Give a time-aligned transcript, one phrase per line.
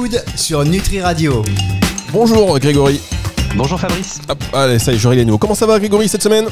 [0.00, 1.44] Food sur Nutri Radio.
[2.10, 3.02] Bonjour Grégory.
[3.54, 4.18] Bonjour Fabrice.
[4.30, 5.36] Hop, allez, ça y est, j'aurai les nouveaux.
[5.36, 6.46] Comment ça va Grégory cette semaine?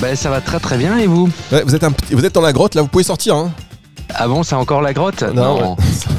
[0.00, 1.28] Bah ça va très très bien et vous?
[1.52, 3.34] Ouais, vous, êtes un petit- vous êtes dans la grotte là, vous pouvez sortir.
[3.34, 3.52] Hein
[4.14, 5.18] Ah bon, c'est encore la grotte?
[5.20, 5.26] Ça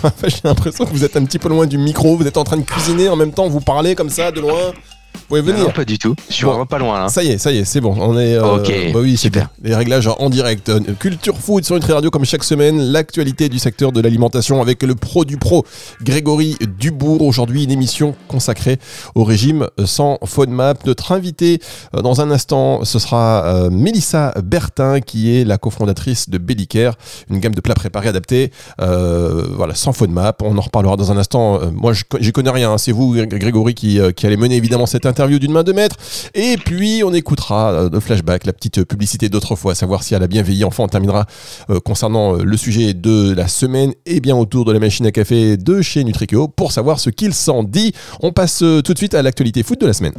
[0.03, 2.43] va, J'ai l'impression que vous êtes un petit peu loin du micro, vous êtes en
[2.43, 4.71] train de cuisiner en même temps, vous parlez comme ça de loin.
[5.17, 5.65] Vous pouvez venir.
[5.65, 6.15] non, pas du tout.
[6.29, 6.51] Je suis Bon.
[6.51, 7.09] vraiment pas loin là.
[7.09, 7.95] Ça y est, ça y est, c'est bon.
[7.99, 8.35] On est.
[8.35, 9.49] euh, Ok, bah oui, super.
[9.63, 10.69] Les réglages en direct.
[10.69, 14.83] Euh, Culture Food sur Nutri Radio, comme chaque semaine, l'actualité du secteur de l'alimentation avec
[14.83, 15.65] le pro du pro,
[16.03, 17.21] Grégory Dubourg.
[17.23, 18.77] Aujourd'hui, une émission consacrée
[19.15, 20.85] au régime sans FODMAP.
[20.85, 21.59] Notre invité
[21.95, 26.95] euh, dans un instant, ce sera Mélissa Bertin, qui est la cofondatrice de Bellicare,
[27.29, 30.41] une gamme de plats préparés adaptés, euh, voilà, sans FODMAP.
[30.43, 31.59] On en reparlera dans un instant.
[31.73, 32.71] Moi, je j'y connais rien.
[32.73, 32.77] hein.
[32.77, 35.95] C'est vous, Gré- Grégory, qui, qui allez mener évidemment cette interview d'une main de maître.
[36.33, 40.27] Et puis, on écoutera euh, de flashback la petite publicité d'autrefois, savoir si elle a
[40.27, 40.63] bien veillé.
[40.63, 41.25] Enfin, on terminera
[41.69, 45.11] euh, concernant euh, le sujet de la semaine et bien autour de la machine à
[45.11, 47.93] café de chez Nutrikeo pour savoir ce qu'il s'en dit.
[48.21, 50.13] On passe euh, tout de suite à l'actualité foot de la semaine.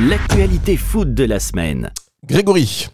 [0.00, 1.90] L'actualité foot de la semaine.
[2.26, 2.88] Grégory,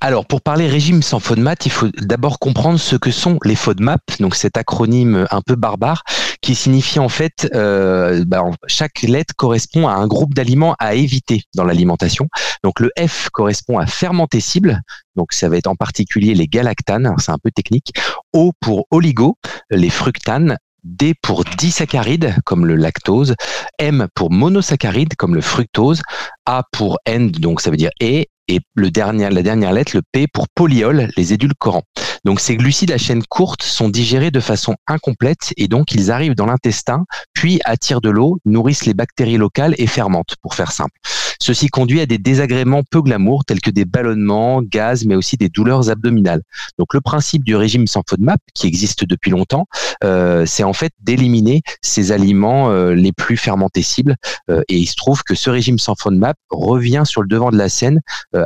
[0.00, 4.00] Alors pour parler régime sans FODMAP, il faut d'abord comprendre ce que sont les FODMAP,
[4.20, 6.02] donc cet acronyme un peu barbare
[6.40, 11.42] qui signifie en fait euh, bah, chaque lettre correspond à un groupe d'aliments à éviter
[11.54, 12.28] dans l'alimentation.
[12.64, 14.80] Donc le F correspond à fermenter cible,
[15.16, 17.92] donc ça va être en particulier les galactanes, c'est un peu technique.
[18.32, 19.36] O pour oligo,
[19.70, 20.56] les fructanes.
[20.82, 23.34] D pour disaccharides comme le lactose,
[23.78, 26.00] M pour monosaccharide comme le fructose,
[26.46, 30.02] A pour end donc ça veut dire et et le dernier, la dernière lettre, le
[30.12, 31.84] P pour polyol, les édulcorants.
[32.24, 36.34] Donc ces glucides à chaîne courte sont digérés de façon incomplète et donc ils arrivent
[36.34, 40.98] dans l'intestin, puis attirent de l'eau, nourrissent les bactéries locales et fermentent, pour faire simple.
[41.42, 45.48] Ceci conduit à des désagréments peu glamour tels que des ballonnements, gaz, mais aussi des
[45.48, 46.42] douleurs abdominales.
[46.78, 49.66] Donc le principe du régime sans FODMAP, qui existe depuis longtemps,
[50.04, 54.16] euh, c'est en fait d'éliminer ces aliments euh, les plus fermentescibles.
[54.50, 57.56] Euh, et il se trouve que ce régime sans FODMAP revient sur le devant de
[57.56, 58.00] la scène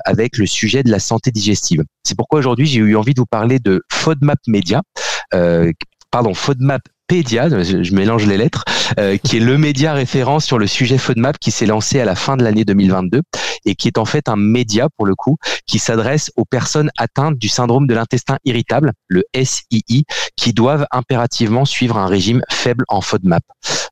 [0.05, 1.83] avec le sujet de la santé digestive.
[2.05, 4.83] C'est pourquoi aujourd'hui j'ai eu envie de vous parler de FODMAP Media,
[6.11, 8.65] pardon FODMAP Pédia, je, mélange les lettres,
[8.99, 12.15] euh, qui est le média référent sur le sujet FODMAP qui s'est lancé à la
[12.15, 13.21] fin de l'année 2022
[13.67, 17.37] et qui est en fait un média pour le coup qui s'adresse aux personnes atteintes
[17.37, 20.05] du syndrome de l'intestin irritable, le SII,
[20.37, 23.43] qui doivent impérativement suivre un régime faible en FODMAP.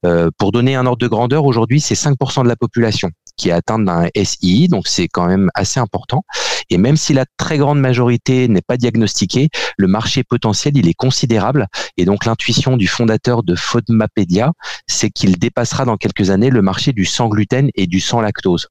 [0.04, 3.52] Euh, pour donner un ordre de grandeur, aujourd'hui c'est 5% de la population qui est
[3.52, 6.24] atteinte d'un SII, donc c'est quand même assez important.
[6.70, 10.94] Et même si la très grande majorité n'est pas diagnostiquée, le marché potentiel, il est
[10.94, 11.66] considérable.
[11.96, 14.52] Et donc l'intuition du fondateur de Fodmapédia,
[14.86, 18.68] c'est qu'il dépassera dans quelques années le marché du sans gluten et du sans lactose,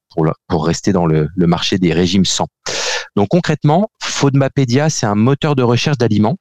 [0.48, 2.48] pour rester dans le, le marché des régimes sans.
[3.16, 6.38] Donc concrètement, Fodmapédia, c'est un moteur de recherche d'aliments.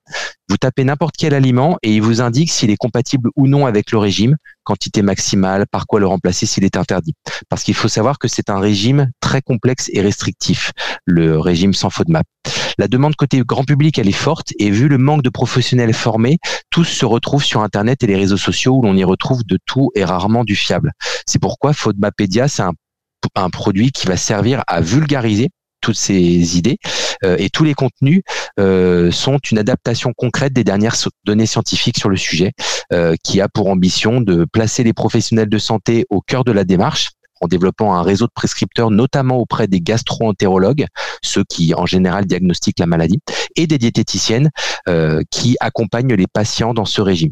[0.50, 3.92] Vous tapez n'importe quel aliment et il vous indique s'il est compatible ou non avec
[3.92, 7.14] le régime, quantité maximale, par quoi le remplacer s'il est interdit.
[7.48, 10.72] Parce qu'il faut savoir que c'est un régime très complexe et restrictif,
[11.04, 12.26] le régime sans FODMAP.
[12.78, 16.38] La demande côté grand public, elle est forte et vu le manque de professionnels formés,
[16.68, 19.92] tous se retrouvent sur Internet et les réseaux sociaux où l'on y retrouve de tout
[19.94, 20.90] et rarement du fiable.
[21.26, 22.72] C'est pourquoi FODMAPédia, c'est un,
[23.36, 25.50] un produit qui va servir à vulgariser
[25.80, 26.78] toutes ces idées
[27.24, 28.22] euh, et tous les contenus
[28.58, 32.52] euh, sont une adaptation concrète des dernières données scientifiques sur le sujet
[32.92, 36.64] euh, qui a pour ambition de placer les professionnels de santé au cœur de la
[36.64, 37.10] démarche
[37.42, 40.84] en développant un réseau de prescripteurs, notamment auprès des gastro-entérologues,
[41.22, 43.18] ceux qui en général diagnostiquent la maladie,
[43.56, 44.50] et des diététiciennes
[45.30, 47.30] qui accompagnent les patients dans ce régime.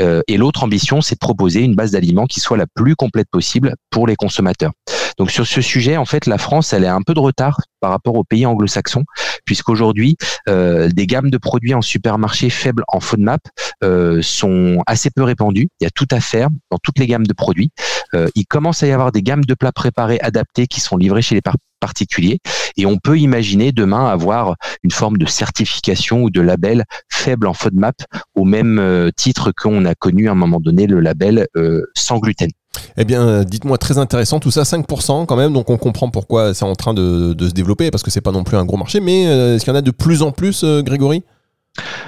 [0.00, 3.76] Et l'autre ambition, c'est de proposer une base d'aliments qui soit la plus complète possible
[3.90, 4.72] pour les consommateurs.
[5.18, 7.90] Donc sur ce sujet, en fait, la France, elle est un peu de retard par
[7.90, 9.04] rapport aux pays anglo-saxons,
[9.44, 10.16] puisqu'aujourd'hui,
[10.48, 13.40] euh, des gammes de produits en supermarché faibles en FODMAP
[13.82, 15.68] euh, sont assez peu répandues.
[15.80, 17.70] Il y a tout à faire dans toutes les gammes de produits.
[18.14, 21.22] Euh, il commence à y avoir des gammes de plats préparés adaptés qui sont livrés
[21.22, 22.38] chez les par- particuliers,
[22.76, 27.52] et on peut imaginer demain avoir une forme de certification ou de label faible en
[27.52, 27.96] FODMAP
[28.34, 31.46] au même euh, titre qu'on a connu à un moment donné le label
[31.94, 32.48] sans gluten.
[32.96, 36.54] Eh bien, euh, dites-moi, très intéressant, tout ça, 5% quand même, donc on comprend pourquoi
[36.54, 39.00] c'est en train de, se développer, parce que c'est pas non plus un gros marché,
[39.00, 41.24] mais euh, est-ce qu'il y en a de plus en plus, euh, Grégory?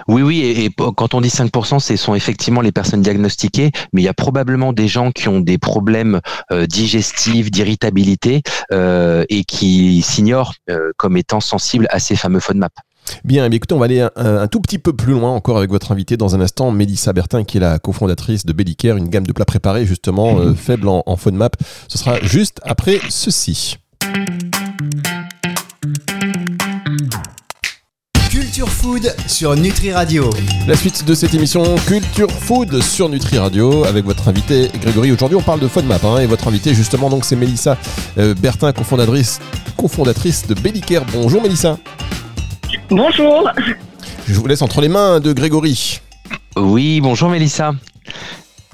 [0.07, 4.05] Oui, oui, et, quand on dit 5%, ce sont effectivement les personnes diagnostiquées, mais il
[4.05, 6.21] y a probablement des gens qui ont des problèmes
[6.69, 10.55] digestifs, d'irritabilité, et qui s'ignorent
[10.99, 12.75] comme étant sensibles à ces fameux FODMAP.
[13.25, 15.59] Bien, eh bien, écoutez, on va aller un, un tout petit peu plus loin encore
[15.59, 19.09] avec votre invité dans un instant, Mélissa Bertin, qui est la cofondatrice de Bellicare, une
[19.09, 21.57] gamme de plats préparés justement euh, faible en, en FODMAP.
[21.89, 23.79] Ce sera juste après ceci.
[28.31, 30.31] Culture Food sur Nutri Radio.
[30.67, 35.13] La suite de cette émission Culture Food sur Nutri Radio avec votre invité Grégory.
[35.13, 37.77] Aujourd'hui, on parle de FODMAP hein, et votre invité justement donc c'est Mélissa
[38.19, 39.41] euh, Bertin, cofondatrice,
[39.77, 41.05] cofondatrice de Bellicare.
[41.13, 41.79] Bonjour Mélissa.
[42.91, 43.51] Bonjour.
[44.29, 46.01] Je vous laisse entre les mains de Grégory.
[46.57, 47.73] Oui, bonjour Mélissa.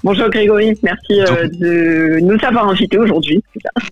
[0.04, 3.42] Bonjour Grégory, merci euh, de nous avoir invités aujourd'hui.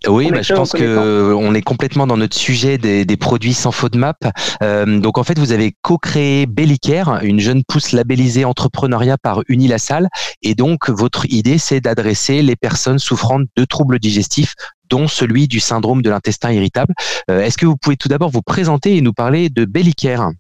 [0.08, 4.16] Oui, bah, je pense que on est complètement dans notre sujet des, produits sans FODMAP.
[4.62, 10.08] Euh, donc en fait, vous avez co-créé Bellicare, une jeune pousse labellisée entrepreneuriat par Unilassal,
[10.42, 14.54] et donc votre idée, c'est d'adresser les personnes souffrant de troubles digestifs
[14.88, 16.92] dont celui du syndrome de l'intestin irritable.
[17.30, 20.32] Euh, est-ce que vous pouvez tout d'abord vous présenter et nous parler de Bellicare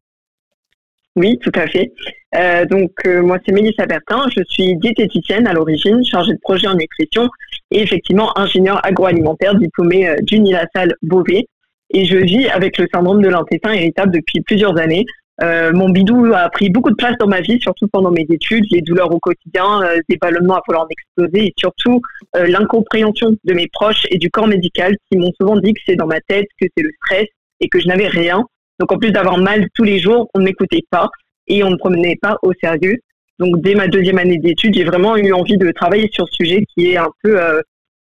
[1.16, 1.92] oui, tout à fait.
[2.36, 6.68] Euh, donc euh, moi c'est Mélissa Bertin, je suis diététicienne à l'origine, chargée de projet
[6.68, 7.28] en nutrition
[7.72, 11.46] et effectivement ingénieur agroalimentaire diplômé euh, d'Unilassal Beauvais.
[11.92, 15.06] Et je vis avec le syndrome de l'intestin irritable depuis plusieurs années.
[15.42, 18.64] Euh, mon bidou a pris beaucoup de place dans ma vie, surtout pendant mes études,
[18.70, 22.00] les douleurs au quotidien, euh, des ballonnements à vouloir exploser et surtout
[22.34, 26.06] l'incompréhension de mes proches et du corps médical qui m'ont souvent dit que c'est dans
[26.06, 27.26] ma tête, que c'est le stress
[27.58, 28.44] et que je n'avais rien.
[28.78, 31.10] Donc en plus d'avoir mal tous les jours, on ne m'écoutait pas
[31.50, 32.96] et on ne prenait pas au sérieux.
[33.38, 36.64] Donc dès ma deuxième année d'études, j'ai vraiment eu envie de travailler sur ce sujet
[36.72, 37.60] qui est un peu euh,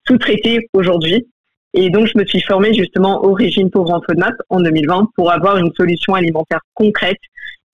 [0.08, 1.28] sous-traité aujourd'hui.
[1.74, 5.32] Et donc je me suis formée justement au régime pauvre en FODMAP en 2020 pour
[5.32, 7.20] avoir une solution alimentaire concrète.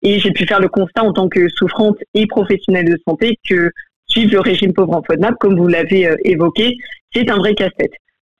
[0.01, 3.71] Et j'ai pu faire le constat en tant que souffrante et professionnelle de santé que
[4.07, 6.75] suivre le régime pauvre en FODMAP, comme vous l'avez euh, évoqué,
[7.15, 7.93] c'est un vrai casse-tête.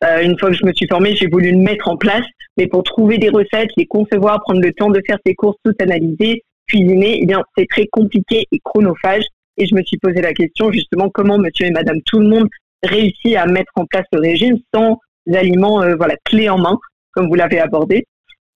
[0.03, 2.25] Euh, une fois que je me suis formée, j'ai voulu le mettre en place,
[2.57, 5.73] mais pour trouver des recettes, les concevoir, prendre le temps de faire ses courses, tout
[5.79, 9.23] analyser, cuisiner, eh bien c'est très compliqué et chronophage.
[9.57, 12.47] Et je me suis posé la question justement comment Monsieur et Madame tout le monde
[12.83, 14.99] réussit à mettre en place ce régime sans
[15.33, 16.77] aliments euh, voilà clés en main,
[17.11, 18.05] comme vous l'avez abordé.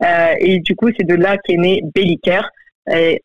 [0.02, 2.48] Euh, et du coup, c'est de là qu'est né Bellicare.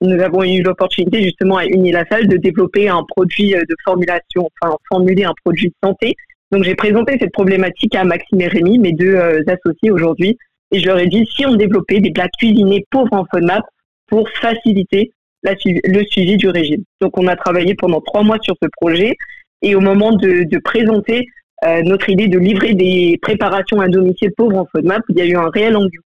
[0.02, 5.24] Nous avons eu l'opportunité justement à Unilassal de développer un produit de formulation, enfin formuler
[5.24, 6.16] un produit de santé
[6.52, 10.38] donc j'ai présenté cette problématique à Maxime et Rémi, mes deux euh, associés aujourd'hui,
[10.72, 13.64] et je leur ai dit si on développait des plats cuisinés pauvres en FODMAP
[14.12, 15.14] pour faciliter
[15.44, 16.84] le suivi du régime.
[17.00, 19.16] Donc on a travaillé pendant trois mois sur ce projet,
[19.64, 21.26] et au moment de, présenter
[21.66, 25.26] euh, notre idée de livrer des préparations à domicile pauvres en FODMAP, il y a
[25.26, 25.78] eu un réel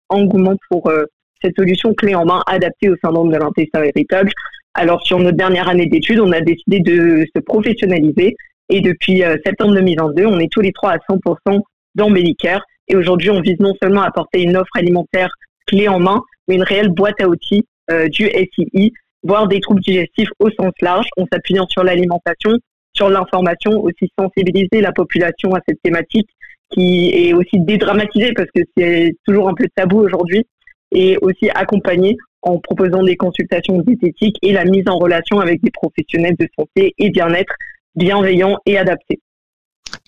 [0.10, 1.06] engouement pour euh,
[1.44, 4.32] cette solution clé en main adaptée au syndrome de l'intestin irritable.
[4.74, 8.36] Alors sur notre dernière année d'études, on a décidé de se professionnaliser
[8.70, 11.60] et depuis euh, septembre 2022, on est tous les trois à 100%
[11.96, 12.62] dans Bellicare.
[12.88, 15.30] Et aujourd'hui, on vise non seulement à apporter une offre alimentaire
[15.68, 17.66] clé en main, mais une réelle boîte à outils
[18.10, 18.94] du SII,
[19.24, 22.58] voire des troubles digestifs au sens large, en s'appuyant sur l'alimentation,
[22.96, 26.30] sur l'information, aussi sensibiliser la population à cette thématique
[26.72, 30.46] qui est aussi dédramatisée parce que c'est toujours un peu tabou aujourd'hui,
[30.92, 35.72] et aussi accompagner en proposant des consultations diététiques et la mise en relation avec des
[35.72, 37.54] professionnels de santé et bien-être
[37.96, 39.20] bienveillant et adapté.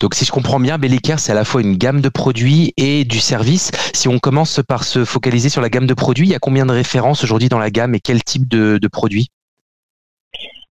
[0.00, 3.04] Donc si je comprends bien, Bellicare, c'est à la fois une gamme de produits et
[3.04, 3.70] du service.
[3.94, 6.66] Si on commence par se focaliser sur la gamme de produits, il y a combien
[6.66, 9.28] de références aujourd'hui dans la gamme et quel type de, produits?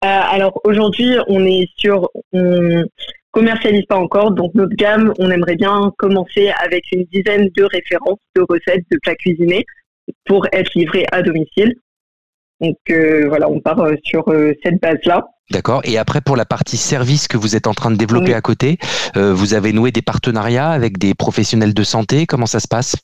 [0.05, 2.85] Euh, Alors aujourd'hui, on est sur, on
[3.33, 8.19] commercialise pas encore, donc notre gamme, on aimerait bien commencer avec une dizaine de références
[8.35, 9.65] de recettes de plats cuisinés
[10.25, 11.75] pour être livrés à domicile.
[12.61, 14.25] Donc euh, voilà, on part euh, sur
[14.63, 15.27] cette base-là.
[15.51, 15.81] D'accord.
[15.85, 18.79] Et après, pour la partie service que vous êtes en train de développer à côté,
[19.17, 22.27] euh, vous avez noué des partenariats avec des professionnels de santé.
[22.27, 22.97] Comment ça se passe?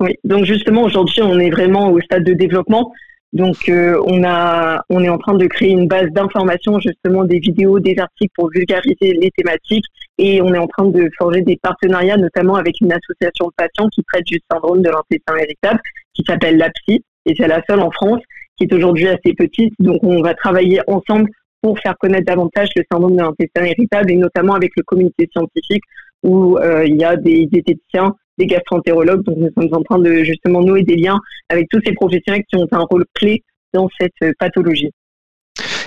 [0.00, 0.14] Oui.
[0.24, 2.92] Donc justement, aujourd'hui, on est vraiment au stade de développement.
[3.32, 7.38] Donc euh, on a, on est en train de créer une base d'information, justement des
[7.38, 9.86] vidéos, des articles pour vulgariser les thématiques,
[10.18, 13.88] et on est en train de forger des partenariats, notamment avec une association de patients
[13.88, 15.80] qui traite du syndrome de l'intestin irritable,
[16.12, 18.20] qui s'appelle l'APSI, et c'est la seule en France,
[18.56, 19.74] qui est aujourd'hui assez petite.
[19.78, 21.30] Donc on va travailler ensemble
[21.62, 25.82] pour faire connaître davantage le syndrome de l'intestin irritable et notamment avec le comité scientifique
[26.22, 29.22] où euh, il y a des diététiciens, des gastroentérologues.
[29.24, 31.18] Donc nous sommes en train de justement nouer des liens
[31.48, 33.42] avec tous ces professionnels qui ont un rôle clé
[33.72, 34.90] dans cette euh, pathologie.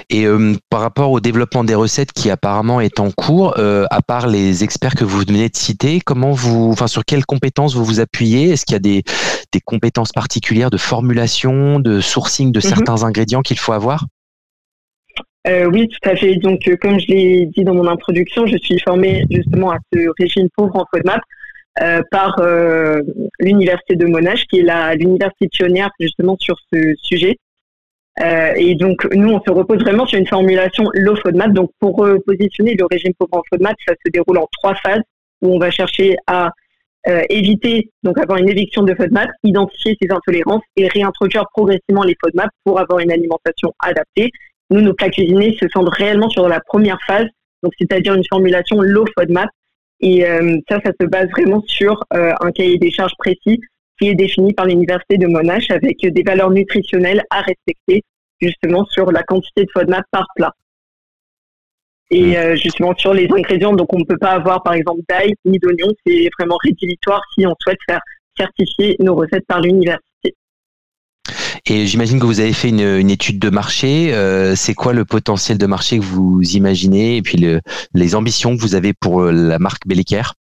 [0.09, 4.27] Et euh, par rapport au développement des recettes qui apparemment est en cours, à part
[4.27, 7.99] les experts que vous venez de citer, comment vous, enfin sur quelles compétences vous vous
[7.99, 8.51] appuyez?
[8.51, 9.03] Est-ce qu'il y a des,
[9.51, 12.61] des, compétences particulières de formulation, de sourcing de mhm.
[12.61, 14.05] certains ingrédients qu'il faut avoir?
[15.47, 16.35] Euh, oui, tout à fait.
[16.35, 19.99] Donc, euh, comme je l'ai dit dans mon introduction, je suis formée justement à ce
[20.19, 21.21] régime pauvre en FODMAP
[21.81, 22.41] euh, par
[23.39, 27.37] l'université de Monash, qui est l'université pionnière justement sur ce sujet.
[28.19, 31.53] Et donc, nous, on se repose vraiment sur une formulation low FODMAP.
[31.53, 35.01] Donc, pour positionner le régime pauvre en FODMAP, ça se déroule en trois phases
[35.41, 36.51] où on va chercher à
[37.29, 42.49] éviter donc avoir une éviction de FODMAP, identifier ces intolérances et réintroduire progressivement les FODMAP
[42.65, 44.31] pour avoir une alimentation adaptée.
[44.71, 47.27] Nous, nos plats cuisinés se centrent réellement sur la première phase,
[47.63, 49.49] donc c'est-à-dire une formulation low FODMAP.
[49.99, 50.25] Et
[50.69, 53.61] ça, ça se base vraiment sur un cahier des charges précis
[53.99, 58.03] qui est défini par l'université de Monash avec des valeurs nutritionnelles à respecter
[58.39, 60.53] justement sur la quantité de FODMAP par plat.
[62.09, 62.35] Et mmh.
[62.35, 65.59] euh, justement sur les ingrédients, donc on ne peut pas avoir par exemple d'ail ni
[65.59, 68.01] d'oignon, c'est vraiment rédhibitoire si on souhaite faire
[68.37, 70.35] certifier nos recettes par l'université.
[71.65, 74.13] Et j'imagine que vous avez fait une, étude de marché.
[74.13, 77.45] Euh, c'est quoi le potentiel de marché que vous imaginez et puis
[77.93, 80.35] les ambitions que vous avez pour euh, la marque Bellicaire?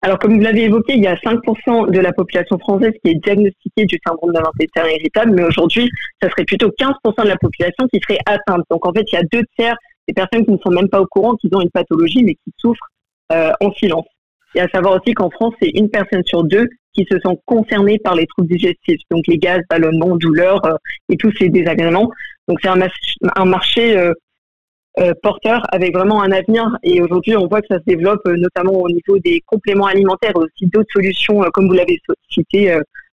[0.00, 3.14] Alors, comme vous l'avez évoqué, il y a 5% de la population française qui est
[3.16, 5.90] diagnostiquée du syndrome de l'intestin irritable, mais aujourd'hui,
[6.22, 8.62] ça serait plutôt 15% de la population qui serait atteinte.
[8.70, 9.76] Donc, en fait, il y a deux tiers
[10.06, 12.52] des personnes qui ne sont même pas au courant qu'ils ont une pathologie, mais qui
[12.58, 12.88] souffrent
[13.32, 14.06] euh, en silence.
[14.54, 17.98] Et à savoir aussi qu'en France, c'est une personne sur deux qui se sont concernées
[17.98, 20.76] par les troubles digestifs, donc les gaz, ballonnements, douleurs euh,
[21.08, 22.10] et tous ces désagréments.
[22.46, 22.80] Donc, c'est un,
[23.36, 24.12] un, marché euh,
[25.00, 26.76] euh, porteur avec vraiment un avenir.
[26.82, 30.34] Et aujourd'hui, on voit que ça se développe euh, notamment au niveau des compléments alimentaires
[30.34, 32.76] aussi d'autres solutions, euh, comme vous l'avez cité,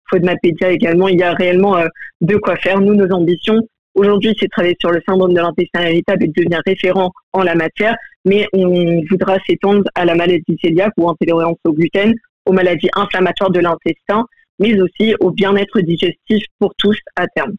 [0.09, 1.07] Fodmapédia également.
[1.07, 1.77] Il y a réellement
[2.21, 2.79] de quoi faire.
[2.81, 3.59] Nous, nos ambitions,
[3.95, 7.43] aujourd'hui, c'est de travailler sur le syndrome de l'intestin irritable et de devenir référent en
[7.43, 7.95] la matière.
[8.25, 12.13] Mais on voudra s'étendre à la maladie cœliaque ou intolérance au gluten,
[12.45, 14.25] aux maladies inflammatoires de l'intestin,
[14.59, 17.53] mais aussi au bien-être digestif pour tous à terme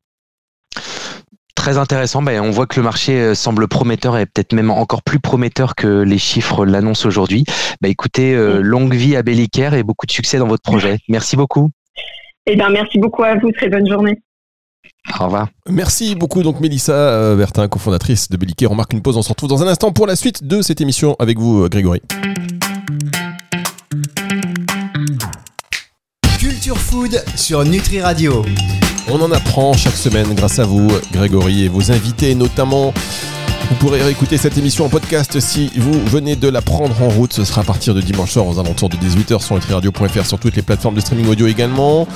[1.63, 2.23] très intéressant.
[2.23, 5.77] Ben, on voit que le marché euh, semble prometteur et peut-être même encore plus prometteur
[5.77, 7.45] que les chiffres l'annoncent aujourd'hui.
[7.81, 10.99] Ben, écoutez, euh, longue vie à Bellicaire et beaucoup de succès dans votre projet.
[11.09, 11.71] Merci beaucoup.
[12.47, 13.53] Eh bien, merci beaucoup à vous.
[13.53, 14.19] Très bonne journée.
[15.21, 15.51] Au revoir.
[15.69, 18.73] Merci beaucoup donc Mélissa euh, Bertin, cofondatrice de Bellicaire.
[18.73, 20.81] On marque une pause, on se retrouve dans un instant pour la suite de cette
[20.81, 22.03] émission avec vous Grégory.
[26.41, 28.45] Culture Food sur Nutri Radio.
[29.09, 32.95] On en apprend chaque semaine grâce à vous, Grégory, et vos invités, notamment
[33.69, 37.33] vous pourrez réécouter cette émission en podcast si vous venez de la prendre en route.
[37.33, 40.57] Ce sera à partir de dimanche soir aux alentours de 18h sur nutriradio.fr sur toutes
[40.57, 42.07] les plateformes de streaming audio également.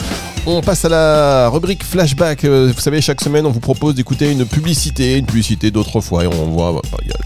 [0.48, 2.44] On passe à la rubrique flashback.
[2.44, 6.22] Euh, vous savez, chaque semaine, on vous propose d'écouter une publicité, une publicité d'autrefois.
[6.22, 6.80] Et on voit,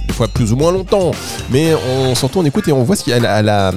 [0.09, 1.11] des fois plus ou moins longtemps,
[1.51, 3.73] mais on s'entend, on écoute et on voit si elle, a,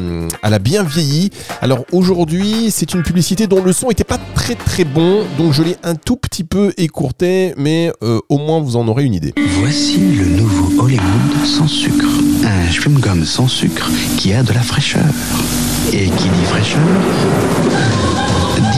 [0.59, 1.29] bien vieilli.
[1.61, 5.61] Alors aujourd'hui, c'est une publicité dont le son n'était pas très très bon, donc je
[5.61, 9.33] l'ai un tout petit peu écourté, mais euh, au moins vous en aurez une idée.
[9.59, 12.07] Voici le nouveau Hollywood sans sucre.
[12.45, 15.03] Un chewing-gum sans sucre qui a de la fraîcheur.
[15.91, 16.79] Et qui dit fraîcheur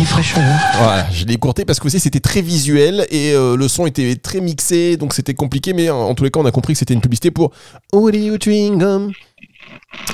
[0.05, 0.43] fraîcheur.
[0.77, 4.15] Voilà, je l'ai écourté parce que aussi c'était très visuel et euh, le son était
[4.15, 6.93] très mixé, donc c'était compliqué, mais en, tous les cas, on a compris que c'était
[6.93, 7.51] une publicité pour
[7.91, 9.11] Hollywood Chewing Gum.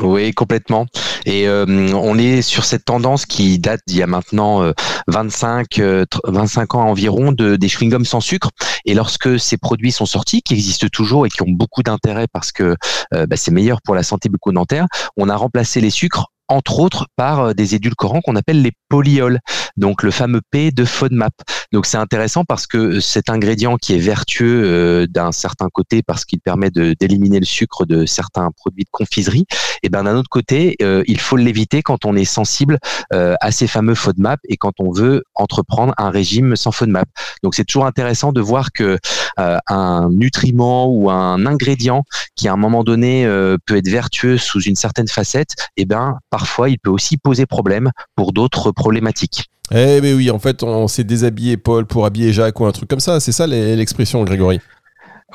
[0.01, 0.87] Oui, complètement.
[1.25, 4.71] Et euh, on est sur cette tendance qui date d'il y a maintenant
[5.07, 8.49] 25, euh, 25 euh, ans environ de, des chewing-gums sans sucre.
[8.85, 12.51] Et lorsque ces produits sont sortis, qui existent toujours et qui ont beaucoup d'intérêt parce
[12.51, 12.75] que
[13.11, 17.39] bah, c'est meilleur pour la santé bucco-dentaire, on a remplacé les sucres entre autres par
[17.39, 19.39] euh, des édulcorants qu'on appelle les polyols,
[19.77, 21.33] donc le fameux P de FODMAP.
[21.71, 26.25] Donc c'est intéressant parce que cet ingrédient qui est vertueux euh, d'un certain côté parce
[26.25, 29.45] qu'il permet d'éliminer le sucre de certains produits de confiserie,
[29.81, 32.77] et ben d'un autre côté, euh, il faut l'éviter quand on est sensible
[33.11, 37.07] à ces fameux FODMAP et quand on veut entreprendre un régime sans FODMAP.
[37.43, 38.97] Donc c'est toujours intéressant de voir que
[39.37, 42.03] un nutriment ou un ingrédient
[42.35, 43.25] qui à un moment donné
[43.65, 47.91] peut être vertueux sous une certaine facette, et ben parfois, il peut aussi poser problème
[48.15, 49.45] pour d'autres problématiques.
[49.71, 52.89] Eh bien oui, en fait, on s'est déshabillé Paul pour habiller Jacques ou un truc
[52.89, 53.19] comme ça.
[53.19, 54.59] C'est ça l'expression, Grégory.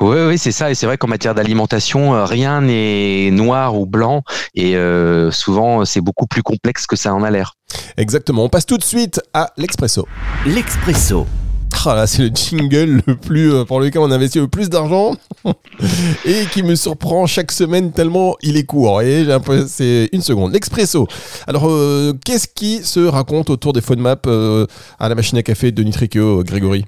[0.01, 0.69] Oui, oui, c'est ça.
[0.69, 4.25] Et c'est vrai qu'en matière d'alimentation, euh, rien n'est noir ou blanc.
[4.55, 7.55] Et euh, souvent, c'est beaucoup plus complexe que ça en a l'air.
[7.97, 8.45] Exactement.
[8.45, 10.07] On passe tout de suite à l'expresso.
[10.45, 11.25] L'expresso.
[12.07, 15.15] C'est le jingle le plus euh, pour lequel on investit le plus d'argent
[16.25, 19.03] et qui me surprend chaque semaine tellement il est court.
[19.03, 19.25] Et
[19.69, 20.53] c'est une seconde.
[20.53, 21.07] L'expresso.
[21.47, 24.67] Alors, euh, qu'est-ce qui se raconte autour des FODMAP euh,
[24.99, 26.85] à la machine à café de Nitrikeo, Grégory?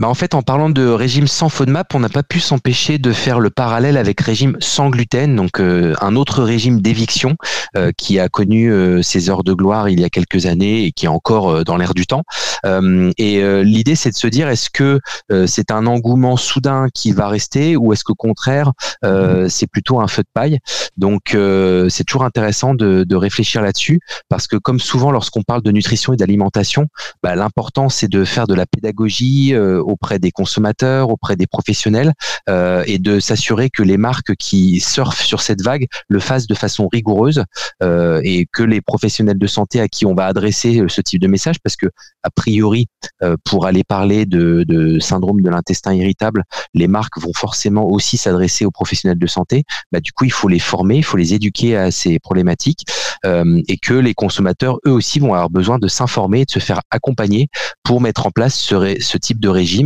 [0.00, 3.12] Bah en fait, en parlant de régime sans FODMAP, on n'a pas pu s'empêcher de
[3.12, 7.36] faire le parallèle avec régime sans gluten, donc euh, un autre régime d'éviction
[7.76, 10.92] euh, qui a connu euh, ses heures de gloire il y a quelques années et
[10.92, 12.22] qui est encore dans l'air du temps.
[12.64, 15.00] et l'idée, c'est de se dire, est-ce que
[15.46, 18.72] c'est un engouement soudain qui va rester ou est-ce qu'au contraire,
[19.48, 20.58] c'est plutôt un feu de paille?
[20.96, 21.36] Donc,
[21.88, 26.14] c'est toujours intéressant de, de réfléchir là-dessus parce que comme souvent lorsqu'on parle de nutrition
[26.14, 26.86] et d'alimentation,
[27.22, 29.54] bah, l'important, c'est de faire de la pédagogie
[29.90, 32.12] auprès des consommateurs, auprès des professionnels,
[32.48, 36.88] et de s'assurer que les marques qui surfent sur cette vague le fassent de façon
[36.92, 37.44] rigoureuse
[37.82, 41.56] et que les professionnels de santé à qui on va adresser ce type de message,
[41.62, 41.86] parce que
[42.22, 42.88] a priori,
[43.44, 46.44] pour aller parler de, syndrome de l'intestin irritable,
[46.74, 49.64] les marques vont forcément aussi s'adresser aux professionnels de santé.
[49.92, 52.84] Bah, du coup, il faut les former, il faut les éduquer à ces problématiques
[53.24, 56.80] euh, et que les consommateurs, eux aussi, vont avoir besoin de s'informer, de se faire
[56.90, 57.48] accompagner
[57.82, 59.79] pour mettre en place ce, ce type de régime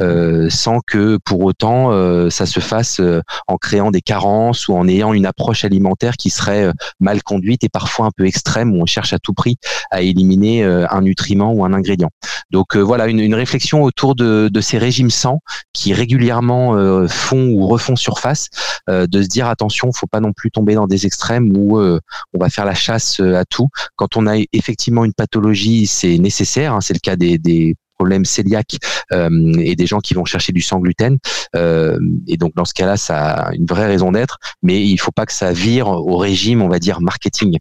[0.00, 4.74] euh, sans que pour autant euh, ça se fasse euh, en créant des carences ou
[4.74, 8.82] en ayant une approche alimentaire qui serait mal conduite et parfois un peu extrême où
[8.82, 9.56] on cherche à tout prix
[9.90, 12.10] à éliminer un nutriment ou un ingrédient.
[12.50, 15.40] Donc voilà, une, une, réflexion autour de, de, ces régimes sans
[15.72, 18.48] qui régulièrement font ou refont surface,
[18.88, 22.50] de se dire attention, faut pas non plus tomber dans des extrêmes où on va
[22.50, 23.68] faire la chasse à tout.
[23.96, 26.74] Quand on a effectivement une pathologie, c'est nécessaire.
[26.74, 28.78] Hein, c'est le cas des, des problèmes cœliaques
[29.12, 31.18] euh, et des gens qui vont chercher du sans gluten.
[31.56, 35.12] Euh, et donc dans ce cas-là, ça a une vraie raison d'être, mais il faut
[35.12, 37.58] pas que ça vire au régime, on va dire, marketing.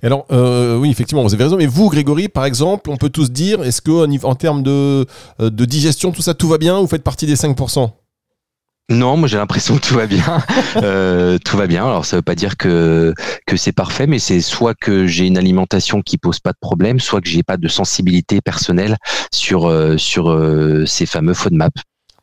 [0.00, 1.56] Alors, euh, oui, effectivement, vous avez raison.
[1.56, 5.06] Mais vous, Grégory, par exemple, on peut tous dire, est-ce que en termes de,
[5.40, 7.90] de digestion, tout ça, tout va bien Vous faites partie des 5%
[8.90, 10.22] non, moi j'ai l'impression que tout va bien.
[10.76, 11.84] Euh, tout va bien.
[11.84, 13.14] Alors ça veut pas dire que
[13.46, 16.98] que c'est parfait, mais c'est soit que j'ai une alimentation qui pose pas de problème,
[16.98, 18.96] soit que j'ai pas de sensibilité personnelle
[19.32, 21.74] sur euh, sur euh, ces fameux FODMAP.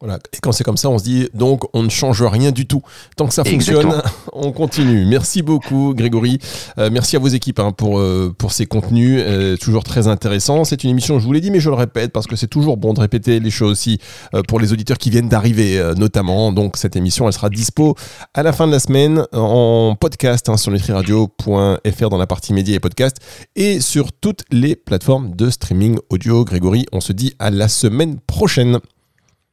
[0.01, 0.17] Voilà.
[0.31, 2.81] Et quand c'est comme ça, on se dit donc on ne change rien du tout.
[3.17, 4.01] Tant que ça fonctionne,
[4.33, 5.05] on continue.
[5.05, 6.39] Merci beaucoup, Grégory.
[6.77, 9.21] Euh, merci à vos équipes hein, pour, euh, pour ces contenus.
[9.25, 10.63] Euh, toujours très intéressant.
[10.63, 12.77] C'est une émission, je vous l'ai dit, mais je le répète parce que c'est toujours
[12.77, 13.99] bon de répéter les choses aussi
[14.47, 16.53] pour les auditeurs qui viennent d'arriver, notamment.
[16.53, 17.95] Donc cette émission, elle sera dispo
[18.33, 22.75] à la fin de la semaine en podcast hein, sur nutriradio.fr dans la partie médias
[22.75, 23.17] et podcast
[23.55, 26.45] et sur toutes les plateformes de streaming audio.
[26.45, 28.79] Grégory, on se dit à la semaine prochaine.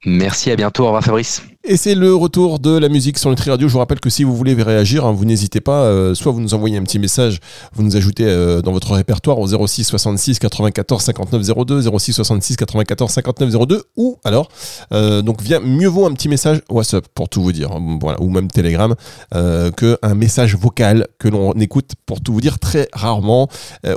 [0.05, 0.85] Merci, à bientôt.
[0.85, 1.43] Au revoir Fabrice.
[1.69, 3.67] Et c'est le retour de la musique sur Nutri Radio.
[3.67, 6.41] Je vous rappelle que si vous voulez réagir, hein, vous n'hésitez pas, euh, soit vous
[6.41, 7.41] nous envoyez un petit message,
[7.75, 12.57] vous nous ajoutez euh, dans votre répertoire au 06 66 94 59 02, 06 66
[12.57, 14.49] 94 59 02, ou alors,
[14.93, 17.71] euh, donc vient mieux vaut un petit message WhatsApp pour tout vous dire,
[18.01, 18.95] voilà, ou même Telegram,
[19.33, 23.49] que un message vocal que l'on écoute pour tout vous dire très rarement,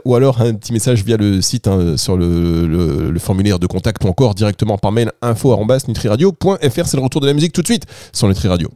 [0.06, 4.04] ou alors un petit message via le site hein, sur le, le, formulaire de contact
[4.06, 5.56] ou encore directement par mail info
[5.88, 6.86] nutriradio.fr.
[6.86, 8.70] C'est le retour de la musique tout de suite sur Nutri Radio.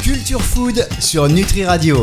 [0.00, 1.96] Culture Food sur Nutri Radio.